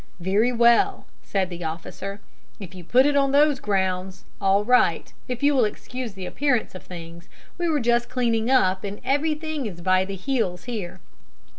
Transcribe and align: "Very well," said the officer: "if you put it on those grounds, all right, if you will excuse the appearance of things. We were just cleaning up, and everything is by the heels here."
"Very 0.19 0.51
well," 0.51 1.05
said 1.21 1.51
the 1.51 1.63
officer: 1.63 2.21
"if 2.59 2.73
you 2.73 2.83
put 2.83 3.05
it 3.05 3.15
on 3.15 3.31
those 3.33 3.59
grounds, 3.59 4.25
all 4.41 4.65
right, 4.65 5.13
if 5.27 5.43
you 5.43 5.53
will 5.53 5.63
excuse 5.65 6.15
the 6.15 6.25
appearance 6.25 6.73
of 6.73 6.81
things. 6.81 7.29
We 7.59 7.69
were 7.69 7.79
just 7.79 8.09
cleaning 8.09 8.49
up, 8.49 8.83
and 8.83 8.99
everything 9.05 9.67
is 9.67 9.79
by 9.79 10.05
the 10.05 10.15
heels 10.15 10.63
here." 10.63 11.01